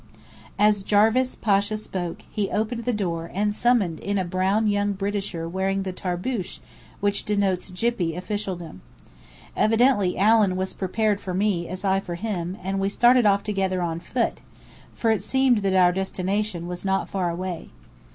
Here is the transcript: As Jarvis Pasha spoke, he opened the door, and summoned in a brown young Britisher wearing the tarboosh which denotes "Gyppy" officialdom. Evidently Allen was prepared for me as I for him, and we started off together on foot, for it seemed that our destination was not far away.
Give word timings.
As 0.57 0.81
Jarvis 0.81 1.35
Pasha 1.35 1.77
spoke, 1.77 2.23
he 2.31 2.49
opened 2.49 2.85
the 2.85 2.91
door, 2.91 3.29
and 3.35 3.55
summoned 3.55 3.99
in 3.99 4.17
a 4.17 4.25
brown 4.25 4.67
young 4.67 4.93
Britisher 4.93 5.47
wearing 5.47 5.83
the 5.83 5.93
tarboosh 5.93 6.57
which 7.01 7.23
denotes 7.23 7.69
"Gyppy" 7.69 8.17
officialdom. 8.17 8.81
Evidently 9.55 10.17
Allen 10.17 10.55
was 10.55 10.73
prepared 10.73 11.21
for 11.21 11.35
me 11.35 11.67
as 11.67 11.85
I 11.85 11.99
for 11.99 12.15
him, 12.15 12.57
and 12.63 12.79
we 12.79 12.89
started 12.89 13.27
off 13.27 13.43
together 13.43 13.79
on 13.83 13.99
foot, 13.99 14.41
for 14.95 15.11
it 15.11 15.21
seemed 15.21 15.59
that 15.59 15.75
our 15.75 15.91
destination 15.91 16.65
was 16.67 16.83
not 16.83 17.07
far 17.07 17.29
away. 17.29 17.69